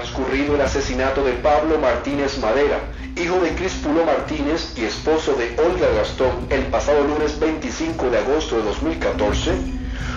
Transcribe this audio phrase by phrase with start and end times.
[0.00, 2.78] transcurrido el asesinato de Pablo Martínez Madera,
[3.16, 8.56] hijo de Crispulo Martínez y esposo de Olga Gastón, el pasado lunes 25 de agosto
[8.56, 9.52] de 2014,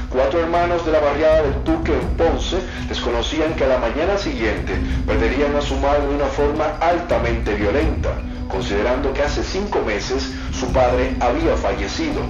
[0.10, 4.74] cuatro hermanos de la barriada del Tuque en Ponce desconocían que a la mañana siguiente
[5.06, 8.12] perderían a su madre de una forma altamente violenta,
[8.48, 12.22] considerando que hace cinco meses su padre había fallecido.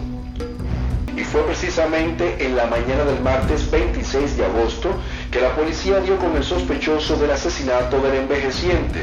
[1.16, 4.90] Y fue precisamente en la mañana del martes 26 de agosto
[5.34, 9.02] que la policía dio con el sospechoso del asesinato del envejeciente,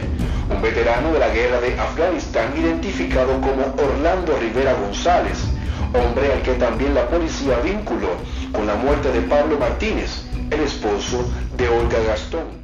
[0.49, 5.39] un veterano de la guerra de Afganistán identificado como Orlando Rivera González,
[5.93, 8.11] hombre al que también la policía vinculó
[8.53, 12.60] con la muerte de Pablo Martínez, el esposo de Olga Gastón.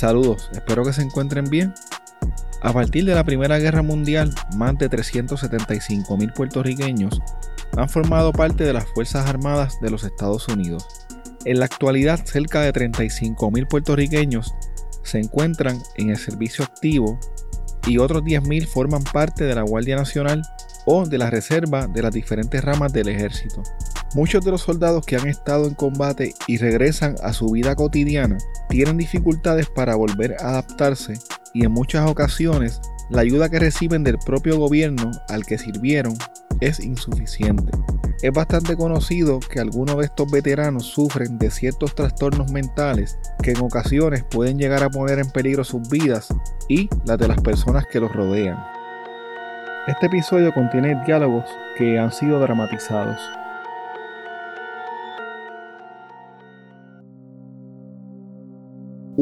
[0.00, 1.74] Saludos, espero que se encuentren bien.
[2.62, 7.20] A partir de la Primera Guerra Mundial, más de 375 mil puertorriqueños
[7.76, 10.88] han formado parte de las Fuerzas Armadas de los Estados Unidos.
[11.44, 14.54] En la actualidad, cerca de 35 mil puertorriqueños
[15.02, 17.20] se encuentran en el servicio activo
[17.86, 20.40] y otros 10.000 forman parte de la Guardia Nacional
[20.86, 23.62] o de la reserva de las diferentes ramas del ejército.
[24.14, 28.38] Muchos de los soldados que han estado en combate y regresan a su vida cotidiana
[28.68, 31.14] tienen dificultades para volver a adaptarse
[31.54, 36.14] y en muchas ocasiones la ayuda que reciben del propio gobierno al que sirvieron
[36.60, 37.70] es insuficiente.
[38.22, 43.60] Es bastante conocido que algunos de estos veteranos sufren de ciertos trastornos mentales que en
[43.60, 46.28] ocasiones pueden llegar a poner en peligro sus vidas
[46.68, 48.58] y las de las personas que los rodean.
[49.86, 51.44] Este episodio contiene diálogos
[51.78, 53.39] que han sido dramatizados.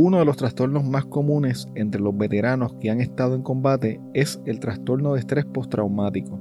[0.01, 4.41] Uno de los trastornos más comunes entre los veteranos que han estado en combate es
[4.47, 6.39] el trastorno de estrés postraumático,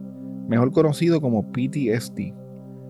[0.48, 2.36] mejor conocido como PTSD.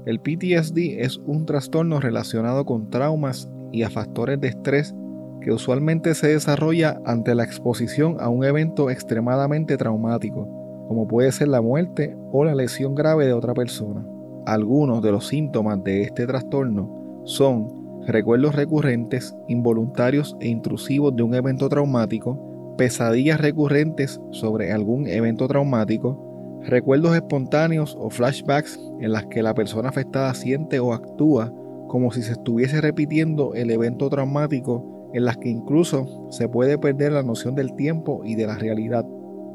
[0.06, 4.94] El PTSD es un trastorno relacionado con traumas y a factores de estrés
[5.40, 10.50] que usualmente se desarrolla ante la exposición a un evento extremadamente traumático,
[10.90, 14.06] como puede ser la muerte o la lesión grave de otra persona.
[14.46, 17.77] Algunos de los síntomas de este trastorno son
[18.08, 26.62] recuerdos recurrentes, involuntarios e intrusivos de un evento traumático, pesadillas recurrentes sobre algún evento traumático,
[26.64, 31.54] recuerdos espontáneos o flashbacks en las que la persona afectada siente o actúa
[31.88, 37.12] como si se estuviese repitiendo el evento traumático en las que incluso se puede perder
[37.12, 39.06] la noción del tiempo y de la realidad.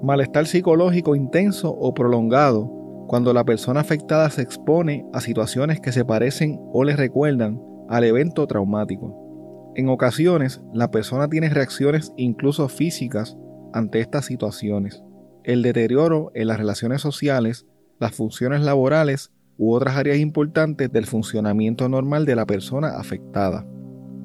[0.03, 2.71] Malestar psicológico intenso o prolongado
[3.07, 8.05] cuando la persona afectada se expone a situaciones que se parecen o le recuerdan al
[8.05, 9.73] evento traumático.
[9.75, 13.37] En ocasiones, la persona tiene reacciones incluso físicas
[13.73, 15.03] ante estas situaciones.
[15.45, 17.67] El deterioro en las relaciones sociales,
[17.99, 23.67] las funciones laborales u otras áreas importantes del funcionamiento normal de la persona afectada.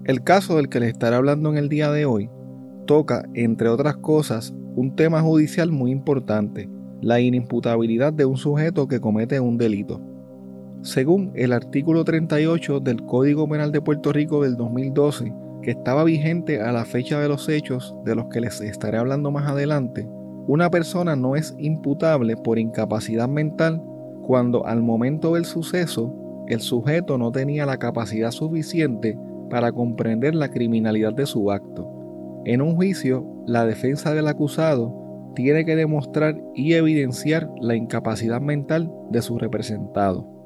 [0.03, 2.29] El caso del que les estaré hablando en el día de hoy
[2.85, 6.69] toca, entre otras cosas, un tema judicial muy importante,
[7.01, 10.01] la inimputabilidad de un sujeto que comete un delito.
[10.83, 16.61] Según el artículo 38 del Código Penal de Puerto Rico del 2012, que estaba vigente
[16.61, 20.07] a la fecha de los hechos de los que les estaré hablando más adelante,
[20.47, 23.81] una persona no es imputable por incapacidad mental
[24.21, 26.13] cuando al momento del suceso
[26.47, 29.17] el sujeto no tenía la capacidad suficiente
[29.49, 31.91] para comprender la criminalidad de su acto.
[32.45, 34.95] En un juicio, la defensa del acusado
[35.35, 40.36] tiene que demostrar y evidenciar la incapacidad mental de su representado.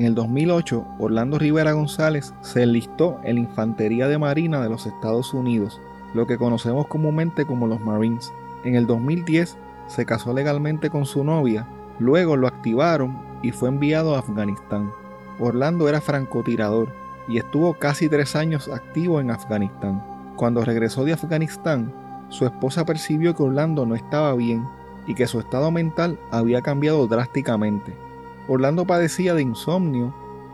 [0.00, 4.86] En el 2008, Orlando Rivera González se enlistó en la Infantería de Marina de los
[4.86, 5.78] Estados Unidos,
[6.14, 8.32] lo que conocemos comúnmente como los Marines.
[8.64, 9.58] En el 2010
[9.88, 11.66] se casó legalmente con su novia,
[11.98, 14.90] luego lo activaron y fue enviado a Afganistán.
[15.38, 16.88] Orlando era francotirador
[17.28, 20.02] y estuvo casi tres años activo en Afganistán.
[20.34, 21.92] Cuando regresó de Afganistán,
[22.30, 24.66] su esposa percibió que Orlando no estaba bien
[25.06, 28.09] y que su estado mental había cambiado drásticamente.
[28.52, 30.12] Orlando padecía de insomnio,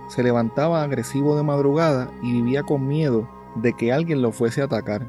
[0.09, 4.65] se levantaba agresivo de madrugada y vivía con miedo de que alguien lo fuese a
[4.67, 5.07] atacar.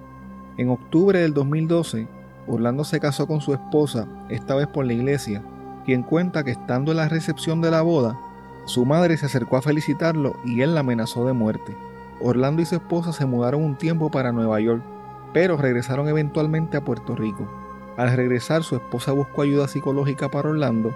[0.55, 2.07] En octubre del 2012,
[2.47, 5.43] Orlando se casó con su esposa, esta vez por la iglesia,
[5.83, 8.17] quien cuenta que estando en la recepción de la boda,
[8.63, 11.75] su madre se acercó a felicitarlo y él la amenazó de muerte.
[12.21, 14.81] Orlando y su esposa se mudaron un tiempo para Nueva York,
[15.33, 17.49] pero regresaron eventualmente a Puerto Rico.
[17.97, 20.95] Al regresar su esposa buscó ayuda psicológica para Orlando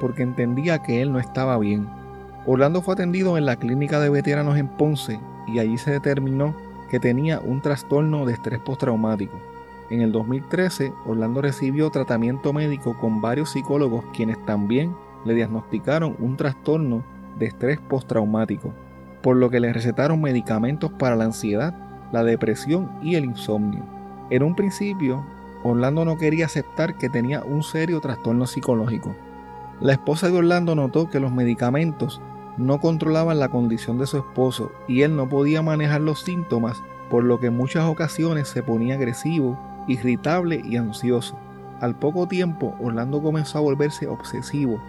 [0.00, 1.88] porque entendía que él no estaba bien.
[2.46, 6.54] Orlando fue atendido en la clínica de veteranos en Ponce y allí se determinó
[6.90, 9.38] que tenía un trastorno de estrés postraumático.
[9.90, 14.94] En el 2013, Orlando recibió tratamiento médico con varios psicólogos quienes también
[15.24, 17.04] le diagnosticaron un trastorno
[17.38, 18.72] de estrés postraumático,
[19.22, 21.74] por lo que le recetaron medicamentos para la ansiedad,
[22.12, 23.84] la depresión y el insomnio.
[24.30, 25.24] En un principio,
[25.62, 29.14] Orlando no quería aceptar que tenía un serio trastorno psicológico.
[29.80, 32.20] La esposa de Orlando notó que los medicamentos
[32.58, 37.24] no controlaban la condición de su esposo y él no podía manejar los síntomas, por
[37.24, 41.38] lo que en muchas ocasiones se ponía agresivo, irritable y ansioso.
[41.80, 44.82] Al poco tiempo, Orlando comenzó a volverse obsesivo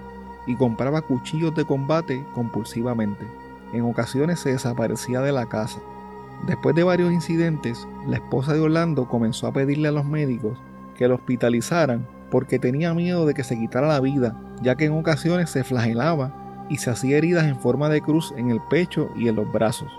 [0.45, 3.25] y compraba cuchillos de combate compulsivamente.
[3.71, 5.79] En ocasiones se desaparecía de la casa.
[6.47, 10.59] Después de varios incidentes, la esposa de Orlando comenzó a pedirle a los médicos
[10.97, 14.97] que lo hospitalizaran porque tenía miedo de que se quitara la vida, ya que en
[14.97, 16.31] ocasiones se flagelaba
[16.69, 19.91] y se hacía heridas en forma de cruz en el pecho y en los brazos.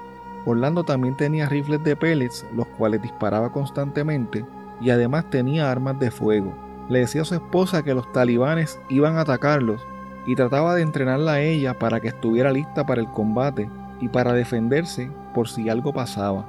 [0.44, 4.44] Orlando también tenía rifles de pellets, los cuales disparaba constantemente,
[4.80, 6.52] y además tenía armas de fuego.
[6.88, 9.86] Le decía a su esposa que los talibanes iban a atacarlos
[10.26, 13.70] y trataba de entrenarla a ella para que estuviera lista para el combate
[14.00, 16.44] y para defenderse por si algo pasaba.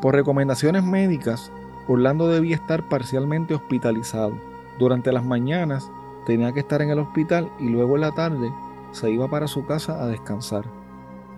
[0.00, 1.50] Por recomendaciones médicas,
[1.88, 4.38] Orlando debía estar parcialmente hospitalizado.
[4.78, 5.90] Durante las mañanas
[6.28, 8.52] tenía que estar en el hospital y luego en la tarde
[8.92, 10.66] se iba para su casa a descansar.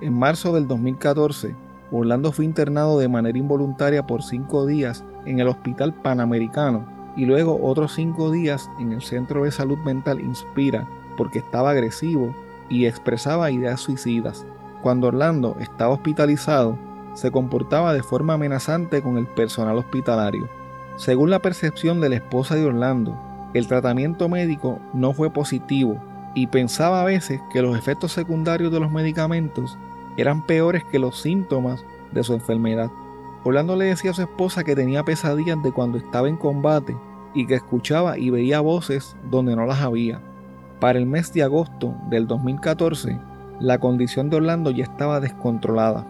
[0.01, 1.55] En marzo del 2014,
[1.93, 7.61] Orlando fue internado de manera involuntaria por cinco días en el Hospital Panamericano y luego
[7.63, 12.35] otros cinco días en el Centro de Salud Mental Inspira porque estaba agresivo
[12.69, 14.45] y expresaba ideas suicidas.
[14.83, 16.77] Cuando Orlando estaba hospitalizado,
[17.15, 20.49] se comportaba de forma amenazante con el personal hospitalario.
[20.97, 25.97] Según la percepción de la esposa de Orlando, el tratamiento médico no fue positivo
[26.35, 29.77] y pensaba a veces que los efectos secundarios de los medicamentos
[30.17, 32.91] eran peores que los síntomas de su enfermedad.
[33.43, 36.97] Orlando le decía a su esposa que tenía pesadillas de cuando estaba en combate
[37.35, 40.21] y que escuchaba y veía voces donde no las había.
[40.79, 43.19] Para el mes de agosto del 2014,
[43.59, 46.07] la condición de Orlando ya estaba descontrolada.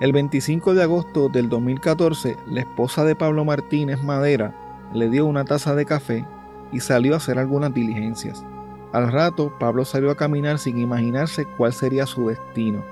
[0.00, 4.54] El 25 de agosto del 2014, la esposa de Pablo Martínez Madera
[4.92, 6.24] le dio una taza de café
[6.72, 8.44] y salió a hacer algunas diligencias.
[8.92, 12.82] Al rato, Pablo salió a caminar sin imaginarse cuál sería su destino.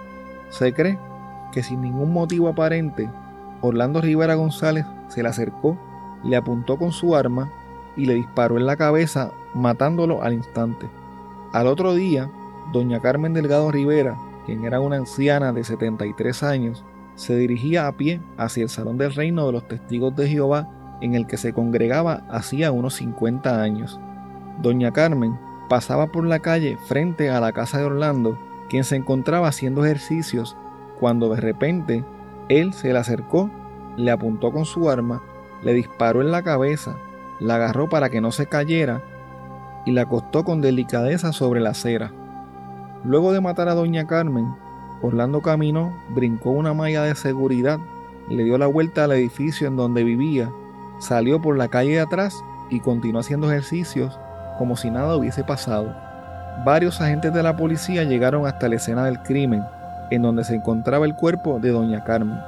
[0.51, 0.99] Se cree
[1.53, 3.09] que sin ningún motivo aparente,
[3.61, 5.79] Orlando Rivera González se le acercó,
[6.23, 7.51] le apuntó con su arma
[7.97, 10.89] y le disparó en la cabeza, matándolo al instante.
[11.53, 12.31] Al otro día,
[12.73, 16.85] doña Carmen Delgado Rivera, quien era una anciana de 73 años,
[17.15, 20.69] se dirigía a pie hacia el Salón del Reino de los Testigos de Jehová,
[21.05, 24.01] en el que se congregaba hacía unos 50 años.
[24.63, 28.39] Doña Carmen pasaba por la calle frente a la casa de Orlando,
[28.71, 30.57] quien se encontraba haciendo ejercicios,
[30.99, 32.05] cuando de repente
[32.49, 33.51] él se le acercó,
[33.99, 35.23] le apuntó con su arma,
[35.63, 36.97] le disparó en la cabeza,
[37.39, 39.03] la agarró para que no se cayera
[39.85, 42.13] y la acostó con delicadeza sobre la acera.
[43.05, 44.55] Luego de matar a doña Carmen,
[45.03, 47.79] Orlando caminó, brincó una malla de seguridad,
[48.31, 50.51] le dio la vuelta al edificio en donde vivía,
[50.99, 52.35] salió por la calle de atrás
[52.71, 54.19] y continuó haciendo ejercicios
[54.59, 55.95] como si nada hubiese pasado.
[56.65, 59.65] Varios agentes de la policía llegaron hasta la escena del crimen,
[60.11, 62.39] en donde se encontraba el cuerpo de doña Carmen.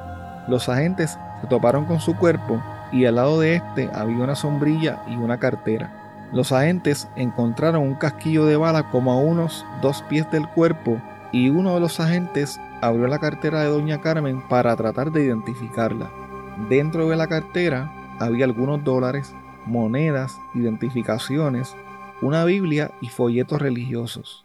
[0.46, 2.62] Los agentes se toparon con su cuerpo
[2.92, 5.90] y al lado de este había una sombrilla y una cartera.
[6.32, 11.00] Los agentes encontraron un casquillo de bala como a unos dos pies del cuerpo
[11.32, 16.10] y uno de los agentes abrió la cartera de doña Carmen para tratar de identificarla.
[16.68, 19.34] Dentro de la cartera había algunos dólares,
[19.66, 21.74] monedas, identificaciones,
[22.22, 24.44] una Biblia y folletos religiosos.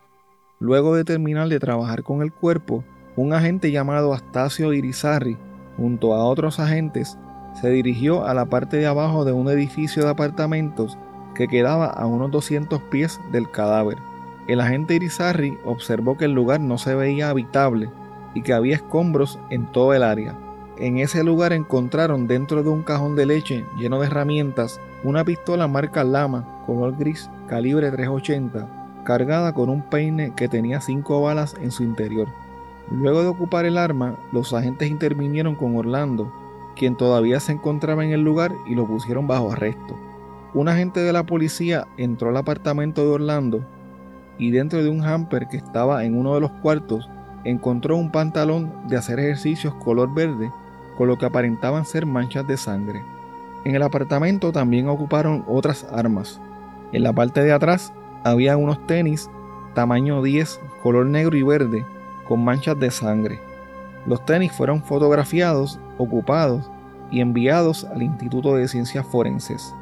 [0.59, 2.83] Luego de terminar de trabajar con el cuerpo,
[3.15, 5.37] un agente llamado Astacio Irizarri,
[5.77, 7.17] junto a otros agentes,
[7.59, 10.97] se dirigió a la parte de abajo de un edificio de apartamentos
[11.35, 13.97] que quedaba a unos 200 pies del cadáver.
[14.47, 17.89] El agente Irizarry observó que el lugar no se veía habitable
[18.33, 20.37] y que había escombros en todo el área.
[20.77, 25.67] En ese lugar encontraron dentro de un cajón de leche lleno de herramientas una pistola
[25.67, 31.71] marca Lama, color gris, calibre 380, cargada con un peine que tenía cinco balas en
[31.71, 32.27] su interior.
[32.89, 36.31] Luego de ocupar el arma, los agentes intervinieron con Orlando,
[36.75, 39.97] quien todavía se encontraba en el lugar y lo pusieron bajo arresto.
[40.53, 43.65] Un agente de la policía entró al apartamento de Orlando
[44.37, 47.09] y dentro de un hamper que estaba en uno de los cuartos
[47.43, 50.51] encontró un pantalón de hacer ejercicios color verde
[51.07, 53.03] lo que aparentaban ser manchas de sangre.
[53.63, 56.41] En el apartamento también ocuparon otras armas.
[56.91, 57.93] En la parte de atrás
[58.23, 59.29] había unos tenis
[59.73, 61.85] tamaño 10 color negro y verde
[62.27, 63.39] con manchas de sangre.
[64.05, 66.69] Los tenis fueron fotografiados, ocupados
[67.11, 69.75] y enviados al Instituto de Ciencias Forenses.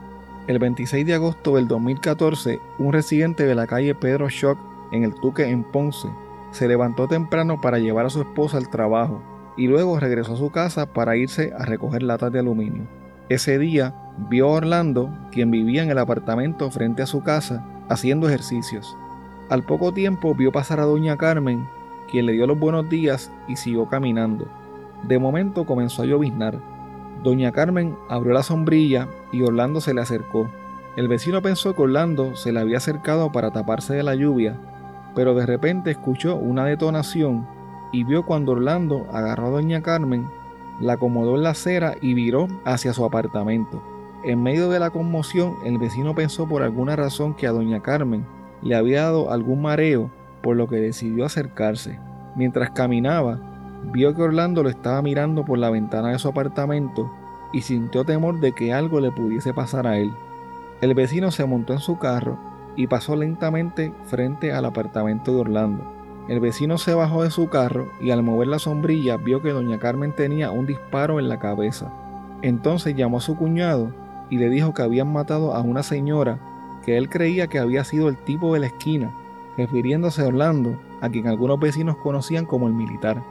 [0.48, 4.58] El 26 de agosto del 2014, un residente de la calle Pedro Schock
[4.92, 6.10] en el Tuque en Ponce
[6.52, 9.22] se levantó temprano para llevar a su esposa al trabajo
[9.60, 12.88] y luego regresó a su casa para irse a recoger latas de aluminio.
[13.28, 13.94] Ese día
[14.30, 18.96] vio a Orlando, quien vivía en el apartamento frente a su casa, haciendo ejercicios.
[19.50, 21.68] Al poco tiempo vio pasar a doña Carmen,
[22.10, 24.48] quien le dio los buenos días y siguió caminando.
[25.04, 26.58] De momento comenzó a lloviznar.
[27.22, 30.50] Doña Carmen abrió la sombrilla y Orlando se le acercó.
[30.96, 34.56] El vecino pensó que Orlando se le había acercado para taparse de la lluvia,
[35.16, 37.59] pero de repente escuchó una detonación
[37.92, 40.28] y vio cuando Orlando agarró a Doña Carmen,
[40.80, 43.84] la acomodó en la acera y viró hacia su apartamento.
[44.24, 48.26] En medio de la conmoción, el vecino pensó por alguna razón que a Doña Carmen
[48.62, 52.00] le había dado algún mareo, por lo que decidió acercarse.
[52.36, 53.40] Mientras caminaba,
[53.92, 57.12] vio que Orlando lo estaba mirando por la ventana de su apartamento
[57.54, 60.12] y sintió temor de que algo le pudiese pasar a él.
[60.82, 62.38] El vecino se montó en su carro
[62.76, 65.99] y pasó lentamente frente al apartamento de Orlando.
[66.30, 69.80] El vecino se bajó de su carro y al mover la sombrilla vio que doña
[69.80, 71.92] Carmen tenía un disparo en la cabeza.
[72.44, 73.92] Entonces llamó a su cuñado
[74.30, 76.40] y le dijo que habían matado a una señora
[76.86, 79.12] que él creía que había sido el tipo de la esquina,
[79.58, 83.22] refiriéndose a Orlando, a quien algunos vecinos conocían como el militar.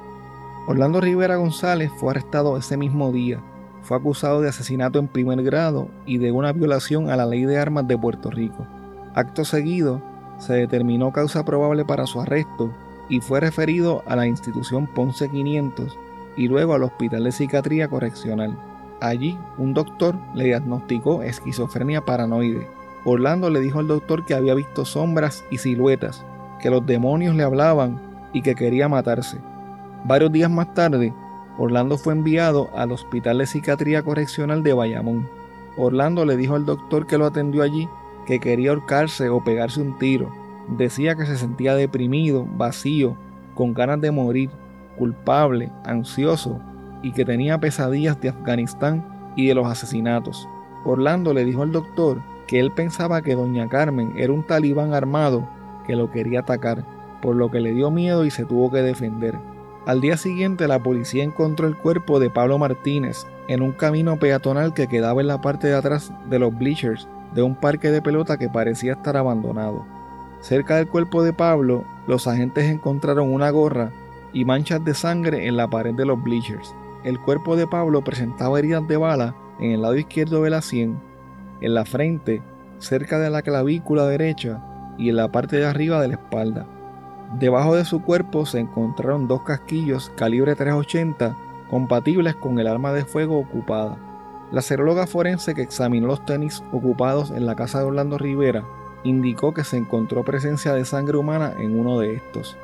[0.67, 3.40] Orlando Rivera González fue arrestado ese mismo día
[3.88, 7.59] fue acusado de asesinato en primer grado y de una violación a la ley de
[7.59, 8.67] armas de Puerto Rico.
[9.14, 10.02] Acto seguido,
[10.38, 12.71] se determinó causa probable para su arresto
[13.09, 15.99] y fue referido a la institución Ponce 500
[16.37, 18.57] y luego al Hospital de Psiquiatría Correccional.
[19.00, 22.69] Allí, un doctor le diagnosticó esquizofrenia paranoide.
[23.05, 26.25] Orlando le dijo al doctor que había visto sombras y siluetas,
[26.61, 28.00] que los demonios le hablaban
[28.33, 29.38] y que quería matarse.
[30.05, 31.12] Varios días más tarde,
[31.59, 35.29] Orlando fue enviado al Hospital de Psiquiatría Correccional de Bayamón.
[35.77, 37.88] Orlando le dijo al doctor que lo atendió allí
[38.27, 40.31] que quería ahorcarse o pegarse un tiro.
[40.77, 43.17] Decía que se sentía deprimido, vacío,
[43.55, 44.51] con ganas de morir,
[44.99, 46.61] culpable, ansioso
[47.03, 49.05] y que tenía pesadillas de Afganistán
[49.37, 50.49] y de los asesinatos.
[50.85, 55.49] Orlando le dijo al doctor que él pensaba que doña Carmen era un talibán armado
[55.87, 56.85] que lo quería atacar,
[57.23, 59.39] por lo que le dio miedo y se tuvo que defender.
[59.87, 64.75] Al día siguiente la policía encontró el cuerpo de Pablo Martínez en un camino peatonal
[64.75, 68.39] que quedaba en la parte de atrás de los bleachers de un parque de pelota
[68.39, 69.98] que parecía estar abandonado.
[70.40, 73.90] Cerca del cuerpo de Pablo, los agentes encontraron una gorra
[74.33, 76.75] y manchas de sangre en la pared de los bleachers.
[77.04, 81.00] El cuerpo de Pablo presentaba heridas de bala en el lado izquierdo de la sien,
[81.61, 82.40] en la frente,
[82.78, 84.62] cerca de la clavícula derecha
[84.97, 86.66] y en la parte de arriba de la espalda.
[87.38, 91.37] Debajo de su cuerpo se encontraron dos casquillos calibre 380
[91.68, 93.97] compatibles con el arma de fuego ocupada.
[94.52, 98.64] La seróloga forense que examinó los tenis ocupados en la casa de Orlando Rivera
[99.05, 102.57] indicó que se encontró presencia de sangre humana en uno de estos.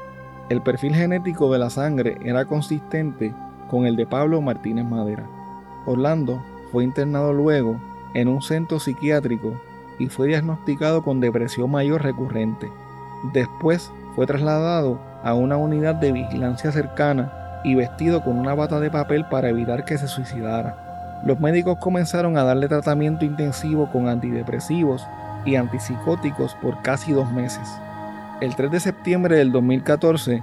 [0.48, 3.34] El perfil genético de la sangre era consistente
[3.70, 5.26] con el de Pablo Martínez Madera.
[5.86, 7.80] Orlando fue internado luego
[8.14, 9.60] en un centro psiquiátrico
[9.98, 12.70] y fue diagnosticado con depresión mayor recurrente.
[13.32, 17.32] Después fue trasladado a una unidad de vigilancia cercana
[17.64, 21.22] y vestido con una bata de papel para evitar que se suicidara.
[21.24, 25.06] Los médicos comenzaron a darle tratamiento intensivo con antidepresivos
[25.44, 27.68] y antipsicóticos por casi dos meses.
[28.40, 30.42] El 3 de septiembre del 2014,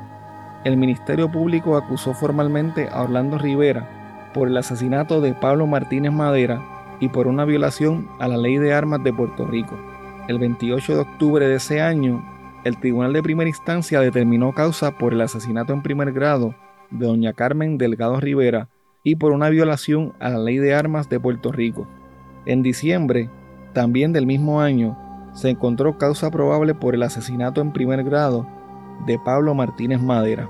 [0.64, 3.88] el Ministerio Público acusó formalmente a Orlando Rivera
[4.34, 6.62] por el asesinato de Pablo Martínez Madera
[7.00, 9.78] y por una violación a la ley de armas de Puerto Rico.
[10.28, 12.24] El 28 de octubre de ese año,
[12.64, 16.54] el Tribunal de Primera Instancia determinó causa por el asesinato en primer grado
[16.92, 18.70] de doña Carmen Delgado Rivera
[19.04, 21.88] y por una violación a la ley de armas de Puerto Rico.
[22.46, 23.30] En diciembre,
[23.74, 24.98] también del mismo año,
[25.34, 28.46] se encontró causa probable por el asesinato en primer grado
[29.06, 30.50] de Pablo Martínez Madera.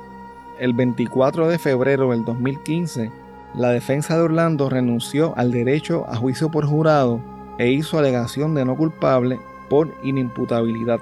[0.59, 3.11] El 24 de febrero del 2015,
[3.55, 7.19] la defensa de Orlando renunció al derecho a juicio por jurado
[7.57, 10.99] e hizo alegación de no culpable por inimputabilidad.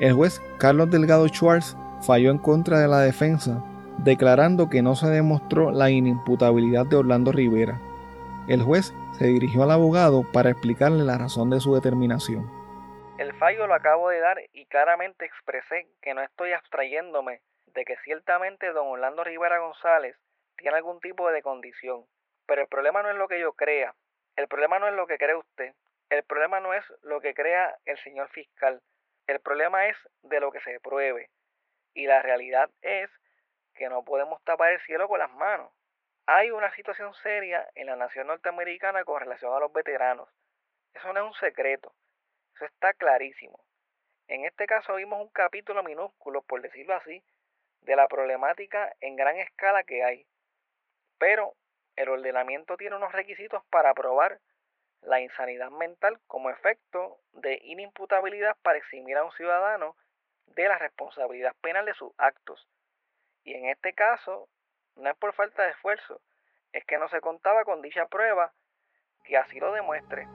[0.00, 3.62] El juez Carlos Delgado Schwartz falló en contra de la defensa,
[3.98, 7.80] declarando que no se demostró la inimputabilidad de Orlando Rivera.
[8.46, 12.48] El juez se dirigió al abogado para explicarle la razón de su determinación.
[13.18, 17.96] El fallo lo acabo de dar y claramente expresé que no estoy abstrayéndome de que
[18.04, 20.16] ciertamente don Orlando Rivera González
[20.56, 22.04] tiene algún tipo de condición.
[22.46, 23.92] Pero el problema no es lo que yo crea,
[24.36, 25.74] el problema no es lo que cree usted,
[26.10, 28.80] el problema no es lo que crea el señor fiscal,
[29.26, 31.28] el problema es de lo que se pruebe.
[31.92, 33.10] Y la realidad es
[33.74, 35.72] que no podemos tapar el cielo con las manos.
[36.30, 40.28] Hay una situación seria en la nación norteamericana con relación a los veteranos.
[40.92, 41.94] Eso no es un secreto.
[42.54, 43.58] Eso está clarísimo.
[44.26, 47.24] En este caso vimos un capítulo minúsculo, por decirlo así,
[47.80, 50.26] de la problemática en gran escala que hay.
[51.16, 51.54] Pero
[51.96, 54.38] el ordenamiento tiene unos requisitos para probar
[55.00, 59.96] la insanidad mental como efecto de inimputabilidad para eximir a un ciudadano
[60.44, 62.68] de la responsabilidad penal de sus actos.
[63.44, 64.50] Y en este caso,
[64.98, 66.20] no es por falta de esfuerzo,
[66.72, 68.52] es que no se contaba con dicha prueba
[69.24, 70.28] que así lo demuestre.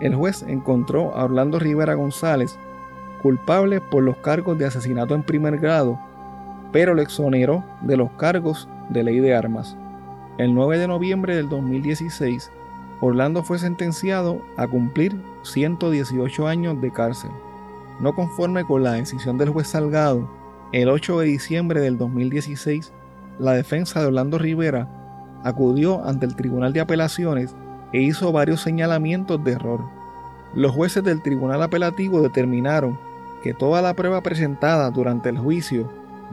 [0.00, 2.58] El juez encontró a Orlando Rivera González
[3.22, 5.98] culpable por los cargos de asesinato en primer grado,
[6.72, 9.76] pero lo exoneró de los cargos de ley de armas.
[10.38, 12.52] El 9 de noviembre del 2016,
[13.00, 17.30] Orlando fue sentenciado a cumplir 118 años de cárcel.
[18.00, 20.28] No conforme con la decisión del juez Salgado,
[20.72, 22.92] el 8 de diciembre del 2016,
[23.38, 24.88] la defensa de Orlando Rivera
[25.42, 27.54] acudió ante el Tribunal de Apelaciones
[27.92, 29.80] e hizo varios señalamientos de error.
[30.54, 32.98] Los jueces del Tribunal Apelativo determinaron
[33.42, 35.90] que toda la prueba presentada durante el juicio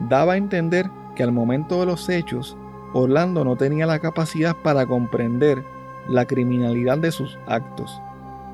[0.09, 2.57] daba a entender que al momento de los hechos,
[2.93, 5.63] Orlando no tenía la capacidad para comprender
[6.09, 8.01] la criminalidad de sus actos.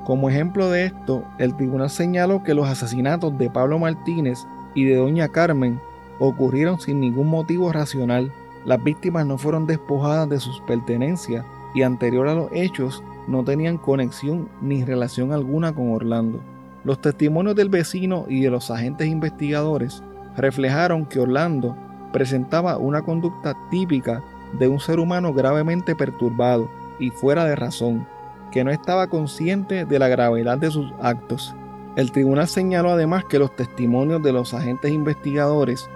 [0.04, 4.96] Como ejemplo de esto, el tribunal señaló que los asesinatos de Pablo Martínez y de
[4.96, 5.80] Doña Carmen
[6.18, 8.32] ocurrieron sin ningún motivo racional.
[8.64, 13.78] Las víctimas no fueron despojadas de sus pertenencias y anterior a los hechos no tenían
[13.78, 16.40] conexión ni relación alguna con Orlando.
[16.84, 20.02] Los testimonios del vecino y de los agentes investigadores
[20.36, 21.76] reflejaron que Orlando
[22.12, 24.22] presentaba una conducta típica
[24.58, 28.06] de un ser humano gravemente perturbado y fuera de razón,
[28.50, 31.54] que no estaba consciente de la gravedad de sus actos.
[31.94, 35.90] El tribunal señaló además que los testimonios de los agentes investigadores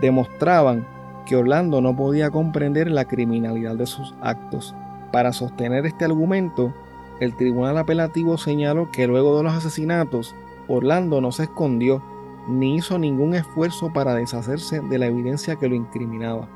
[0.00, 0.86] demostraban
[1.24, 4.74] que Orlando no podía comprender la criminalidad de sus actos.
[5.10, 6.74] Para sostener este argumento,
[7.20, 10.34] el tribunal apelativo señaló que luego de los asesinatos,
[10.68, 12.02] Orlando no se escondió
[12.46, 16.48] ni hizo ningún esfuerzo para deshacerse de la evidencia que lo incriminaba.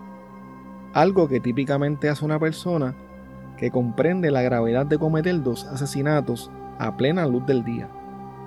[0.93, 2.95] Algo que típicamente hace una persona
[3.57, 7.89] que comprende la gravedad de cometer dos asesinatos a plena luz del día.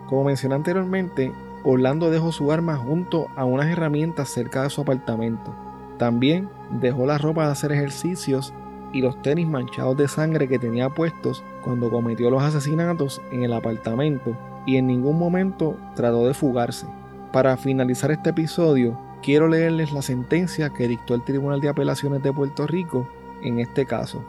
[0.08, 1.32] Como mencioné anteriormente,
[1.64, 5.54] Orlando dejó su arma junto a unas herramientas cerca de su apartamento.
[5.98, 8.54] También dejó la ropa de hacer ejercicios
[8.94, 13.54] y los tenis manchados de sangre que tenía puestos cuando cometió los asesinatos en el
[13.54, 16.88] apartamento y en ningún momento trató de fugarse.
[17.32, 22.32] Para finalizar este episodio, quiero leerles la sentencia que dictó el Tribunal de Apelaciones de
[22.32, 23.08] Puerto Rico
[23.42, 24.24] en este caso.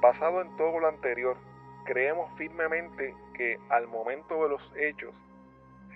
[0.00, 1.36] Basado en todo lo anterior,
[1.86, 5.14] creemos firmemente que al momento de los hechos,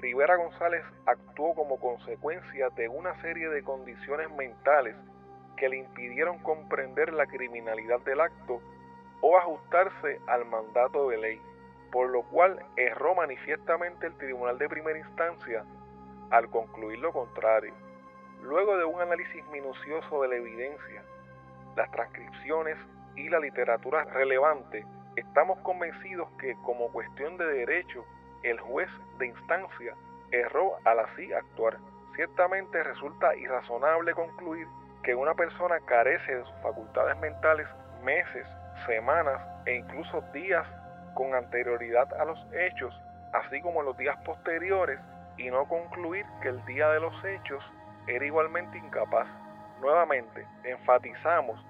[0.00, 4.96] Rivera González actuó como consecuencia de una serie de condiciones mentales
[5.58, 8.62] que le impidieron comprender la criminalidad del acto
[9.20, 11.40] o ajustarse al mandato de ley,
[11.92, 15.64] por lo cual erró manifiestamente el Tribunal de Primera Instancia
[16.30, 17.74] al concluir lo contrario.
[18.42, 21.02] Luego de un análisis minucioso de la evidencia,
[21.76, 22.78] las transcripciones
[23.16, 28.04] y la literatura relevante, estamos convencidos que como cuestión de derecho,
[28.42, 29.94] el juez de instancia
[30.30, 31.78] erró al así actuar.
[32.16, 34.66] Ciertamente resulta irrazonable concluir
[35.02, 37.66] que una persona carece de sus facultades mentales
[38.02, 38.46] meses,
[38.86, 40.66] semanas e incluso días
[41.14, 42.94] con anterioridad a los hechos,
[43.32, 44.98] así como los días posteriores,
[45.36, 47.64] y no concluir que el día de los hechos
[48.06, 49.26] era igualmente incapaz.
[49.80, 51.64] Nuevamente, enfatizamos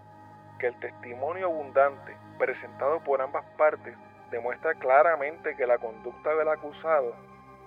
[0.60, 3.96] que el testimonio abundante presentado por ambas partes
[4.30, 7.14] demuestra claramente que la conducta del acusado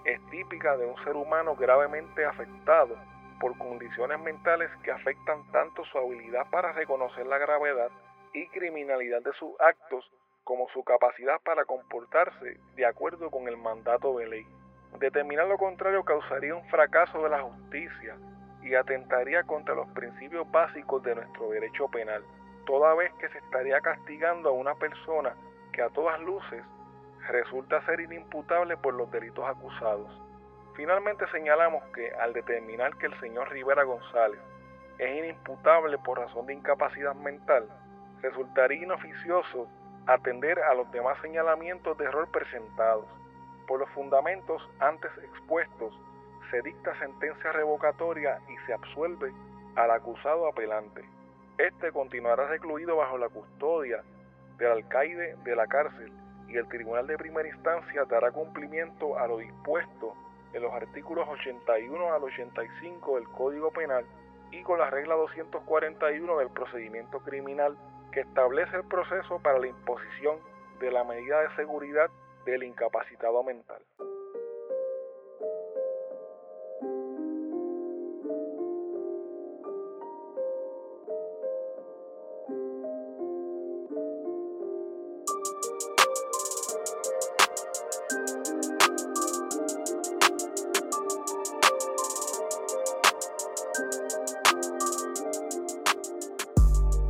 [0.06, 2.96] es típica de un ser humano gravemente afectado
[3.40, 7.90] por condiciones mentales que afectan tanto su habilidad para reconocer la gravedad
[8.34, 10.10] y criminalidad de sus actos
[10.44, 14.48] como su capacidad para comportarse de acuerdo con el mandato de ley.
[15.00, 18.16] Determinar lo contrario causaría un fracaso de la justicia
[18.62, 22.24] y atentaría contra los principios básicos de nuestro derecho penal
[22.66, 25.36] toda vez que se estaría castigando a una persona
[25.72, 26.64] que a todas luces
[27.30, 30.10] resulta ser inimputable por los delitos acusados.
[30.76, 34.40] Finalmente señalamos que al determinar que el señor Rivera González
[34.98, 37.68] es inimputable por razón de incapacidad mental,
[38.22, 39.68] resultaría inoficioso
[40.08, 43.06] atender a los demás señalamientos de error presentados.
[43.68, 45.94] Por los fundamentos antes expuestos,
[46.52, 49.32] se dicta sentencia revocatoria y se absuelve
[49.76, 51.04] al acusado apelante.
[51.58, 54.04] Este continuará recluido bajo la custodia
[54.58, 56.12] del alcaide de la cárcel
[56.48, 60.16] y el Tribunal de Primera Instancia dará cumplimiento a lo dispuesto
[60.54, 64.06] en los artículos 81 al 85 del Código Penal
[64.52, 67.78] y con la regla 241 del procedimiento criminal
[68.12, 70.38] que establece el proceso para la imposición
[70.80, 72.10] de la medida de seguridad
[72.46, 73.82] del incapacitado mental.